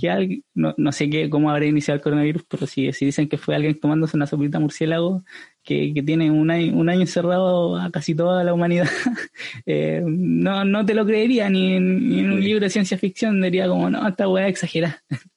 [0.04, 3.38] que no, no, sé qué, cómo habrá iniciado el coronavirus, pero si, si dicen que
[3.38, 5.24] fue alguien tomándose una sopita murciélago
[5.64, 8.88] que, que tiene un año, un año encerrado a casi toda la humanidad,
[9.66, 13.68] eh, no, no te lo creería ni en, en, un libro de ciencia ficción, diría
[13.68, 15.04] como, no, esta weá exagera.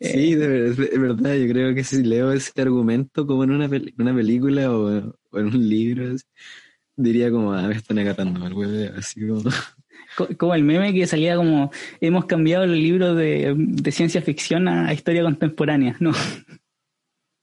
[0.00, 4.70] Sí, de, verdad, yo creo que si leo ese argumento como en una, una película
[4.70, 6.16] o, en un libro,
[6.96, 9.42] diría como, ah, me están agarrando al así como...
[10.36, 14.92] Como el meme que salía como, hemos cambiado el libro de, de ciencia ficción a
[14.92, 16.12] historia contemporánea, ¿no?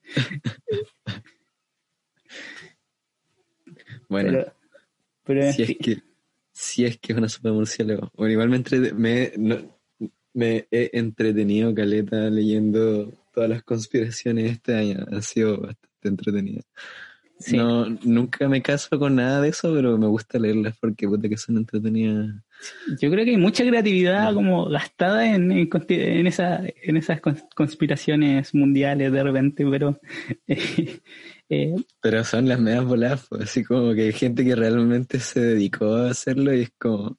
[4.08, 4.44] bueno,
[5.24, 6.02] pero, si, es que,
[6.52, 8.10] si es que es una sopa murciélago.
[8.14, 8.64] Bueno, igual me,
[10.34, 15.06] me he entretenido, Caleta, leyendo todas las conspiraciones este año.
[15.10, 16.62] Ha sido bastante entretenido.
[17.50, 21.36] No, nunca me caso con nada de eso, pero me gusta leerlas porque puta que
[21.36, 22.36] son entretenidas.
[23.00, 27.20] Yo creo que hay mucha creatividad como gastada en, en, esa, en esas
[27.54, 30.00] conspiraciones mundiales de repente, pero...
[31.54, 35.38] Eh, pero son las medias voladas, pues, así como que hay gente que realmente se
[35.38, 37.18] dedicó a hacerlo y es como...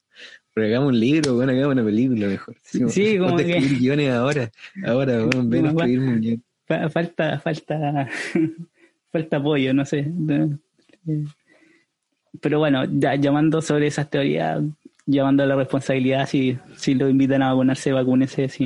[0.52, 2.56] Pero hagamos un libro, bueno, hagamos una película mejor.
[2.64, 3.58] sí, como que...
[3.58, 4.50] escribir guiones ahora,
[4.84, 6.44] ahora, bueno, ven a escribir un guion.
[6.66, 8.08] Falta, falta
[9.12, 10.10] falta apoyo, no sé.
[12.40, 14.62] Pero bueno, ya llamando sobre esas teorías,
[15.06, 18.48] llamando a la responsabilidad, si, si lo invitan a vacunarse, vacúnese.
[18.48, 18.64] Si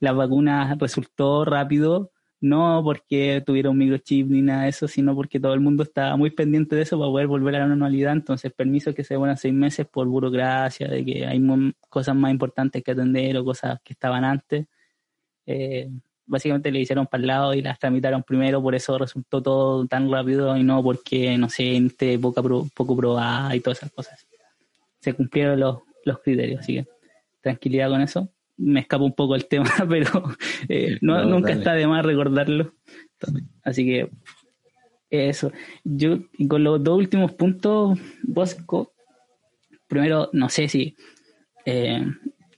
[0.00, 2.10] la vacuna resultó rápido,
[2.40, 6.16] no porque tuviera un microchip ni nada de eso, sino porque todo el mundo estaba
[6.16, 8.12] muy pendiente de eso para poder volver a la normalidad.
[8.12, 11.40] Entonces, permiso que se demoran seis meses por burocracia, de que hay
[11.88, 14.66] cosas más importantes que atender o cosas que estaban antes.
[15.46, 15.88] Eh,
[16.26, 20.10] básicamente le hicieron para el lado y las tramitaron primero, por eso resultó todo tan
[20.10, 24.26] rápido y no porque, no sé, este poca poco probada y todas esas cosas.
[25.02, 26.86] Se cumplieron los, los criterios, así que
[27.42, 28.30] tranquilidad con eso.
[28.56, 30.24] Me escapa un poco el tema, pero
[30.68, 32.72] eh, no, nunca está de más recordarlo.
[33.62, 34.08] Así que
[35.10, 35.52] eso.
[35.84, 38.94] Yo, con los dos últimos puntos, Bosco,
[39.86, 40.96] primero, no sé si
[41.64, 42.04] eh,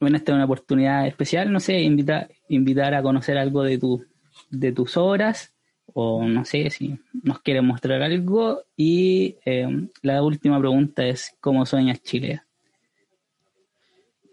[0.00, 4.04] bueno, esta es una oportunidad especial, no sé, invitar, invitar a conocer algo de, tu,
[4.50, 5.53] de tus obras,
[5.94, 8.64] o no sé si nos quieres mostrar algo.
[8.76, 12.42] Y eh, la última pregunta es, ¿cómo sueñas Chile?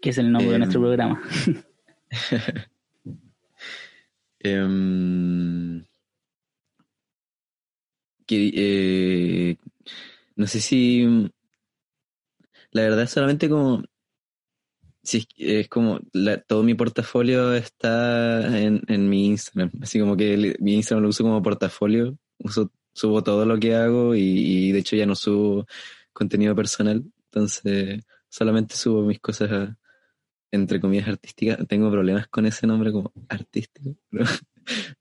[0.00, 0.84] Que es el nombre de nuestro em.
[0.84, 1.22] programa.
[4.44, 5.84] Em,
[8.28, 9.56] eh,
[10.34, 11.30] no sé si...
[12.72, 13.84] La verdad, solamente como
[15.04, 16.00] Sí, es como
[16.46, 19.70] todo mi portafolio está en, en, mi Instagram.
[19.82, 22.16] Así como que mi Instagram lo uso como portafolio.
[22.38, 25.66] Uso, subo todo lo que hago y, de hecho ya no subo
[26.12, 27.04] contenido personal.
[27.30, 29.74] Entonces solamente subo mis cosas,
[30.52, 31.58] entre comillas, artísticas.
[31.68, 33.96] Tengo problemas con ese nombre como artístico,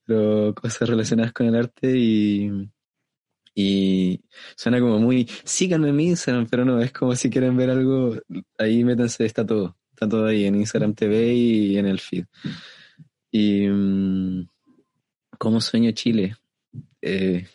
[0.06, 2.70] pero, cosas relacionadas con el arte y,
[3.56, 4.22] y
[4.56, 8.16] suena como muy, síganme en mi Instagram, pero no, es como si quieren ver algo,
[8.58, 9.78] ahí métanse, está todo.
[10.02, 12.26] Está todo ahí en Instagram TV y en el feed.
[13.30, 14.48] Y mm,
[15.38, 16.38] ¿cómo sueño Chile?
[17.04, 17.46] Eh,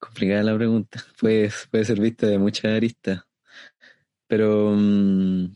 [0.00, 1.04] complicada la pregunta.
[1.20, 3.22] Puede, puede ser vista de muchas aristas.
[4.26, 5.54] Pero mm,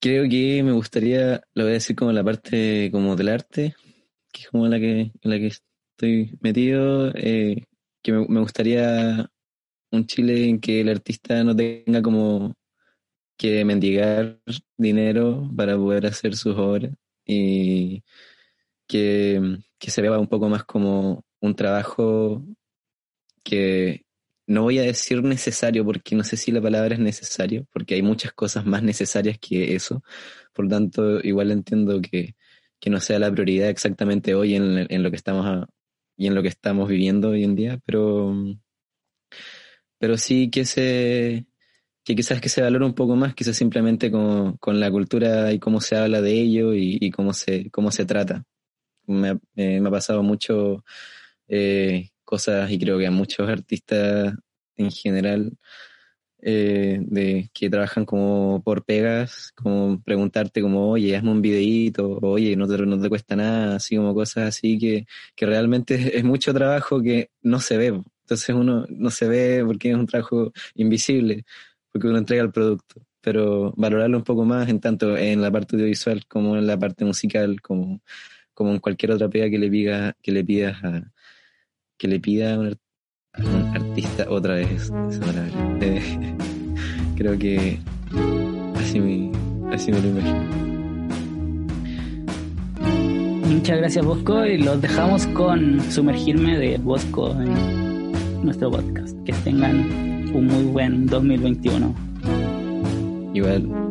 [0.00, 3.76] creo que me gustaría, lo voy a decir como la parte como del arte,
[4.32, 7.66] que es como la que, en la que estoy metido, eh,
[8.02, 9.30] que me, gustaría
[9.90, 12.54] un Chile en que el artista no tenga como
[13.36, 14.40] que mendigar
[14.76, 16.92] dinero para poder hacer sus obras
[17.24, 18.02] y
[18.86, 22.44] que, se vea un poco más como un trabajo
[23.44, 24.04] que
[24.46, 28.02] no voy a decir necesario porque no sé si la palabra es necesario, porque hay
[28.02, 30.02] muchas cosas más necesarias que eso.
[30.52, 32.34] Por lo tanto, igual entiendo que,
[32.80, 35.68] que no sea la prioridad exactamente hoy en lo que estamos
[36.18, 38.34] y en lo que estamos viviendo hoy en día, pero
[39.98, 41.46] pero sí que se
[42.04, 45.58] que quizás que se valora un poco más, quizás simplemente con, con la cultura y
[45.58, 48.44] cómo se habla de ello y, cómo se cómo se trata.
[49.06, 50.84] Me, me ha pasado mucho
[51.48, 54.34] eh, cosas y creo que a muchos artistas
[54.76, 55.58] en general
[56.40, 62.54] eh, de que trabajan como por pegas, como preguntarte como, oye, hazme un videíto, oye,
[62.56, 66.54] no te, no te cuesta nada, así como cosas así que, que realmente es mucho
[66.54, 71.46] trabajo que no se ve Entonces uno no se ve porque es un trabajo invisible,
[71.90, 75.76] porque uno entrega el producto, pero valorarlo un poco más en tanto en la parte
[75.76, 78.02] audiovisual como en la parte musical, como,
[78.52, 81.10] como en cualquier otra pega que le pida, que le pidas a,
[81.96, 82.78] que le pida a un,
[83.74, 84.92] artista otra vez.
[85.80, 86.36] Eh,
[87.16, 87.78] creo que
[88.76, 89.32] así me,
[89.72, 90.68] así me lo imagino.
[93.46, 97.97] Muchas gracias Bosco y los dejamos con sumergirme de Bosco en
[98.42, 99.16] nuestro podcast.
[99.24, 99.76] Que tengan
[100.34, 101.94] un muy buen 2021.
[103.34, 103.87] Igual,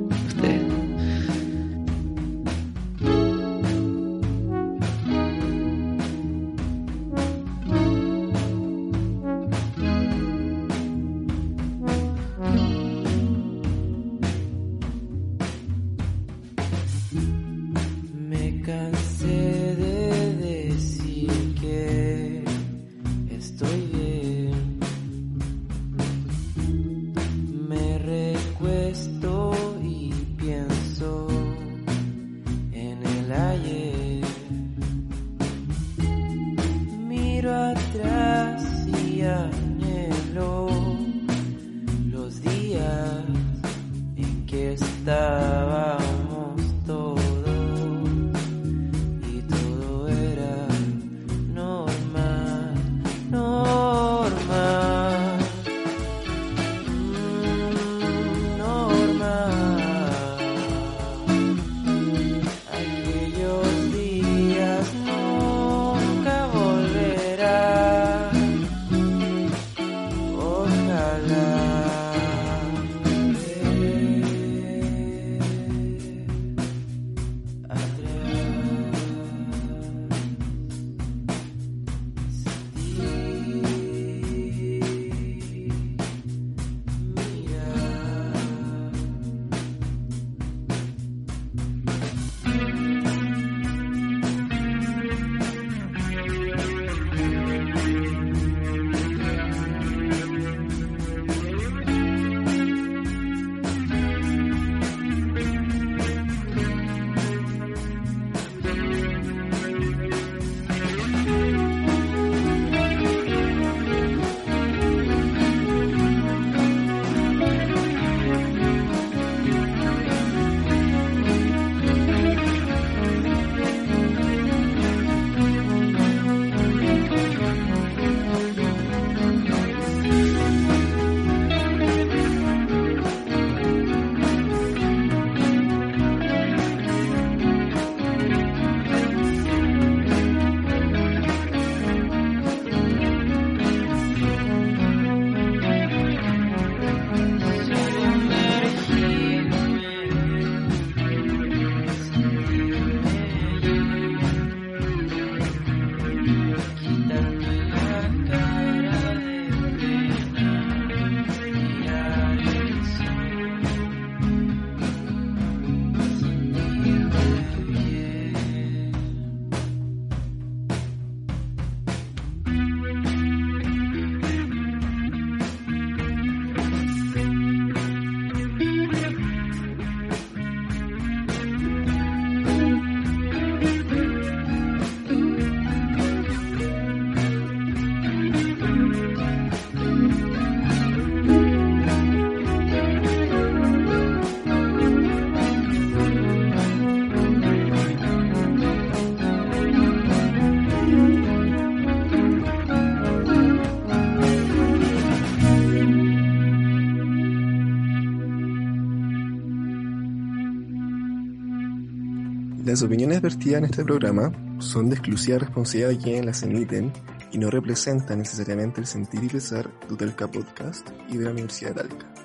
[212.77, 216.93] Las opiniones vertidas en este programa son de exclusiva responsabilidad de quienes las emiten
[217.31, 221.73] y no representan necesariamente el sentir y pesar de Utelca Podcast y de la Universidad
[221.73, 222.16] de Talca.